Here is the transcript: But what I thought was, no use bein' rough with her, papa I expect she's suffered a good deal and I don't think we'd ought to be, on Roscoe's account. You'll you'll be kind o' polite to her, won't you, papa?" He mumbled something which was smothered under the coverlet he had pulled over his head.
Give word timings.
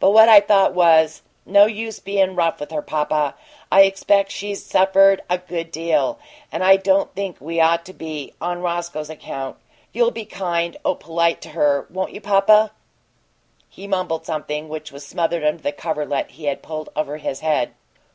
But 0.00 0.10
what 0.10 0.28
I 0.28 0.40
thought 0.40 0.74
was, 0.74 1.22
no 1.46 1.64
use 1.64 1.98
bein' 1.98 2.34
rough 2.36 2.60
with 2.60 2.70
her, 2.72 2.82
papa 2.82 3.34
I 3.70 3.84
expect 3.84 4.30
she's 4.30 4.62
suffered 4.62 5.22
a 5.30 5.38
good 5.38 5.70
deal 5.70 6.18
and 6.52 6.62
I 6.62 6.76
don't 6.76 7.14
think 7.14 7.40
we'd 7.40 7.62
ought 7.62 7.86
to 7.86 7.94
be, 7.94 8.34
on 8.38 8.60
Roscoe's 8.60 9.08
account. 9.08 9.56
You'll 9.94 10.08
you'll 10.08 10.10
be 10.10 10.26
kind 10.26 10.76
o' 10.84 10.94
polite 10.94 11.40
to 11.40 11.48
her, 11.56 11.86
won't 11.88 12.12
you, 12.12 12.20
papa?" 12.20 12.72
He 13.70 13.86
mumbled 13.86 14.26
something 14.26 14.68
which 14.68 14.92
was 14.92 15.06
smothered 15.06 15.42
under 15.42 15.62
the 15.62 15.72
coverlet 15.72 16.32
he 16.32 16.44
had 16.44 16.62
pulled 16.62 16.90
over 16.94 17.16
his 17.16 17.40
head. 17.40 17.72